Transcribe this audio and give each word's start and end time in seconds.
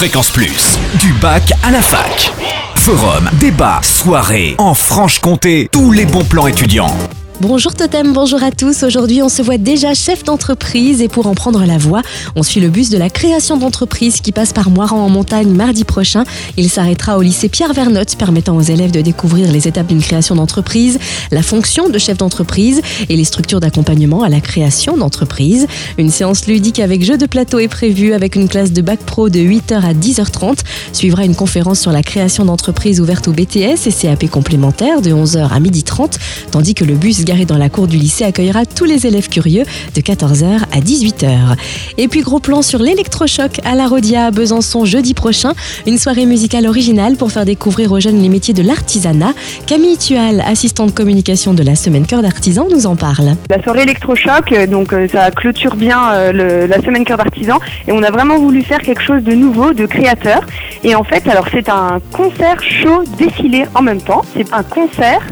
Fréquence 0.00 0.30
Plus, 0.30 0.78
du 0.98 1.12
bac 1.12 1.52
à 1.62 1.70
la 1.70 1.82
fac. 1.82 2.32
Forum, 2.74 3.28
débat, 3.38 3.80
soirée, 3.82 4.54
en 4.56 4.72
Franche-Comté, 4.72 5.68
tous 5.70 5.92
les 5.92 6.06
bons 6.06 6.24
plans 6.24 6.46
étudiants. 6.46 6.96
Bonjour 7.40 7.74
Totem, 7.74 8.12
bonjour 8.12 8.42
à 8.42 8.50
tous. 8.50 8.82
Aujourd'hui, 8.82 9.22
on 9.22 9.30
se 9.30 9.40
voit 9.40 9.56
déjà 9.56 9.94
chef 9.94 10.24
d'entreprise 10.24 11.00
et 11.00 11.08
pour 11.08 11.26
en 11.26 11.34
prendre 11.34 11.64
la 11.64 11.78
voie, 11.78 12.02
on 12.36 12.42
suit 12.42 12.60
le 12.60 12.68
bus 12.68 12.90
de 12.90 12.98
la 12.98 13.08
création 13.08 13.56
d'entreprise 13.56 14.20
qui 14.20 14.30
passe 14.30 14.52
par 14.52 14.68
Moiran 14.68 14.98
en 14.98 15.08
montagne 15.08 15.48
mardi 15.48 15.84
prochain. 15.84 16.24
Il 16.58 16.68
s'arrêtera 16.68 17.16
au 17.16 17.22
lycée 17.22 17.48
Pierre 17.48 17.72
Vernotte, 17.72 18.16
permettant 18.16 18.56
aux 18.56 18.60
élèves 18.60 18.90
de 18.90 19.00
découvrir 19.00 19.50
les 19.50 19.66
étapes 19.66 19.86
d'une 19.86 20.02
création 20.02 20.34
d'entreprise, 20.34 20.98
la 21.30 21.42
fonction 21.42 21.88
de 21.88 21.98
chef 21.98 22.18
d'entreprise 22.18 22.82
et 23.08 23.16
les 23.16 23.24
structures 23.24 23.60
d'accompagnement 23.60 24.22
à 24.22 24.28
la 24.28 24.42
création 24.42 24.98
d'entreprise. 24.98 25.66
Une 25.96 26.10
séance 26.10 26.46
ludique 26.46 26.78
avec 26.78 27.02
jeu 27.02 27.16
de 27.16 27.24
plateau 27.24 27.58
est 27.58 27.68
prévue 27.68 28.12
avec 28.12 28.36
une 28.36 28.50
classe 28.50 28.72
de 28.72 28.82
bac 28.82 29.00
pro 29.00 29.30
de 29.30 29.40
8h 29.40 29.80
à 29.82 29.94
10h30. 29.94 30.58
Suivra 30.92 31.24
une 31.24 31.34
conférence 31.34 31.80
sur 31.80 31.90
la 31.90 32.02
création 32.02 32.44
d'entreprise 32.44 33.00
ouverte 33.00 33.28
au 33.28 33.32
BTS 33.32 33.86
et 33.86 33.92
CAP 33.92 34.28
complémentaires 34.28 35.00
de 35.00 35.10
11h 35.10 35.48
à 35.48 35.58
12h30, 35.58 36.18
tandis 36.50 36.74
que 36.74 36.84
le 36.84 36.96
bus 36.96 37.24
garé 37.30 37.44
dans 37.44 37.58
la 37.58 37.68
cour 37.68 37.86
du 37.86 37.96
lycée 37.96 38.24
accueillera 38.24 38.66
tous 38.66 38.84
les 38.84 39.06
élèves 39.06 39.28
curieux 39.28 39.62
de 39.94 40.00
14h 40.00 40.62
à 40.72 40.80
18h. 40.80 41.54
Et 41.96 42.08
puis 42.08 42.22
gros 42.22 42.40
plan 42.40 42.60
sur 42.60 42.80
l'électrochoc 42.80 43.60
à 43.64 43.76
la 43.76 43.86
Rodia 43.86 44.26
à 44.26 44.30
Besançon 44.32 44.84
jeudi 44.84 45.14
prochain, 45.14 45.52
une 45.86 45.96
soirée 45.96 46.26
musicale 46.26 46.66
originale 46.66 47.14
pour 47.14 47.30
faire 47.30 47.44
découvrir 47.44 47.92
aux 47.92 48.00
jeunes 48.00 48.20
les 48.20 48.28
métiers 48.28 48.52
de 48.52 48.64
l'artisanat. 48.64 49.32
Camille 49.68 49.96
Tual, 49.96 50.40
assistante 50.40 50.92
communication 50.92 51.54
de 51.54 51.62
la 51.62 51.76
semaine 51.76 52.04
cœur 52.04 52.22
d'artisan, 52.22 52.66
nous 52.68 52.86
en 52.86 52.96
parle. 52.96 53.36
La 53.48 53.62
soirée 53.62 53.82
électrochoc, 53.82 54.50
euh, 54.50 54.66
donc 54.66 54.92
euh, 54.92 55.06
ça 55.06 55.30
clôture 55.30 55.76
bien 55.76 56.10
euh, 56.12 56.66
la 56.66 56.82
semaine 56.82 57.04
cœur 57.04 57.18
d'artisan 57.18 57.60
et 57.86 57.92
on 57.92 58.02
a 58.02 58.10
vraiment 58.10 58.38
voulu 58.38 58.62
faire 58.62 58.80
quelque 58.80 59.02
chose 59.02 59.22
de 59.22 59.34
nouveau, 59.34 59.72
de 59.72 59.86
créateur. 59.86 60.40
Et 60.82 60.96
en 60.96 61.04
fait, 61.04 61.28
alors 61.28 61.46
c'est 61.52 61.68
un 61.68 62.00
concert 62.10 62.60
show 62.60 63.04
défilé 63.18 63.66
en 63.76 63.82
même 63.82 64.02
temps. 64.02 64.22
C'est 64.34 64.52
un 64.52 64.64
concert 64.64 65.22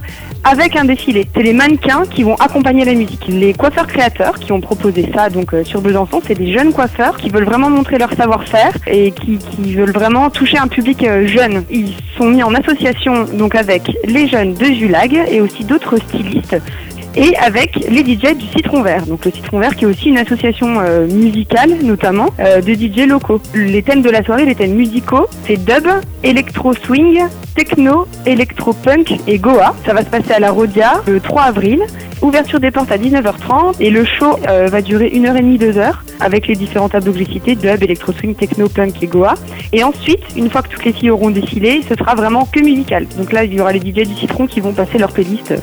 avec 0.44 0.77
un 0.77 0.84
défilé. 0.84 1.27
C'est 1.34 1.42
les 1.42 1.53
mannequins 1.53 2.03
qui 2.11 2.22
vont 2.22 2.34
accompagner 2.36 2.84
la 2.84 2.94
musique. 2.94 3.27
Les 3.28 3.53
coiffeurs 3.53 3.86
créateurs 3.86 4.39
qui 4.39 4.53
ont 4.53 4.61
proposé 4.61 5.11
ça 5.14 5.31
donc 5.31 5.55
euh, 5.55 5.64
sur 5.64 5.81
Besançon, 5.81 6.20
c'est 6.27 6.34
des 6.39 6.53
jeunes 6.53 6.72
coiffeurs 6.72 7.17
qui 7.17 7.31
veulent 7.31 7.44
vraiment 7.44 7.70
montrer 7.70 7.98
leur 7.98 8.12
savoir-faire 8.12 8.72
et 8.86 9.12
qui, 9.12 9.39
veulent 9.75 9.92
vraiment 9.92 10.31
toucher 10.31 10.59
un 10.59 10.69
public 10.69 11.05
euh, 11.05 11.27
jeune. 11.27 11.64
Ils 11.70 11.94
sont 12.16 12.27
mis 12.27 12.42
en 12.42 12.55
association 12.55 13.25
donc 13.25 13.55
avec 13.55 13.91
les 14.05 14.28
jeunes 14.28 14.55
de 14.55 14.64
Julag 14.66 15.25
et 15.31 15.41
aussi 15.41 15.64
d'autres 15.64 15.97
stylistes 15.97 16.56
et 17.16 17.36
avec 17.36 17.74
les 17.88 18.00
DJ 18.00 18.36
du 18.36 18.46
Citron 18.46 18.82
Vert. 18.82 19.06
Donc 19.06 19.24
le 19.24 19.30
Citron 19.30 19.58
Vert 19.58 19.74
qui 19.76 19.84
est 19.84 19.88
aussi 19.88 20.08
une 20.08 20.18
association 20.18 20.80
euh, 20.80 21.06
musicale 21.06 21.70
notamment 21.82 22.28
euh, 22.40 22.60
de 22.60 22.74
DJ 22.74 23.08
locaux. 23.08 23.40
Les 23.54 23.82
thèmes 23.82 24.02
de 24.02 24.10
la 24.10 24.22
soirée, 24.22 24.44
les 24.44 24.54
thèmes 24.54 24.74
musicaux, 24.74 25.26
c'est 25.46 25.56
dub, 25.56 25.86
électro 26.22 26.72
swing, 26.74 27.22
techno, 27.54 28.06
électro 28.26 28.72
punk 28.72 29.18
et 29.26 29.38
goa. 29.38 29.74
Ça 29.84 29.92
va 29.94 30.02
se 30.02 30.10
passer 30.10 30.32
à 30.32 30.38
la 30.38 30.50
Rodia 30.50 31.02
le 31.06 31.20
3 31.20 31.42
avril. 31.42 31.82
Ouverture 32.20 32.58
des 32.58 32.72
portes 32.72 32.90
à 32.90 32.98
19h30 32.98 33.76
et 33.80 33.90
le 33.90 34.04
show 34.04 34.36
euh, 34.48 34.66
va 34.66 34.82
durer 34.82 35.10
1h30, 35.10 35.58
2h 35.58 35.92
avec 36.20 36.48
les 36.48 36.56
différents 36.56 36.88
tableaux 36.88 37.12
que 37.12 37.18
j'ai 37.18 37.54
dub, 37.54 37.82
électro 37.82 38.12
swing, 38.12 38.34
techno, 38.34 38.68
punk 38.68 39.02
et 39.02 39.06
goa. 39.06 39.34
Et 39.72 39.84
ensuite, 39.84 40.20
une 40.36 40.50
fois 40.50 40.62
que 40.62 40.68
toutes 40.68 40.84
les 40.84 40.92
filles 40.92 41.10
auront 41.10 41.30
défilé, 41.30 41.80
ce 41.88 41.94
sera 41.94 42.14
vraiment 42.14 42.44
que 42.44 42.60
musical. 42.60 43.06
Donc 43.16 43.32
là, 43.32 43.44
il 43.44 43.54
y 43.54 43.60
aura 43.60 43.72
les 43.72 43.80
DJ 43.80 44.06
du 44.08 44.14
Citron 44.14 44.46
qui 44.46 44.60
vont 44.60 44.72
passer 44.72 44.98
leur 44.98 45.12
playlist. 45.12 45.54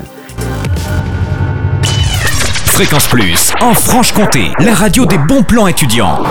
Fréquence 2.76 3.08
Plus, 3.08 3.54
en 3.62 3.74
Franche-Comté, 3.74 4.52
la 4.60 4.74
radio 4.74 5.06
des 5.06 5.18
bons 5.18 5.44
plans 5.44 5.66
étudiants. 5.66 6.22